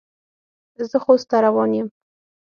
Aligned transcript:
زه 0.89 0.97
خوست 1.03 1.25
ته 1.31 1.37
روان 1.45 1.71
یم. 1.77 1.87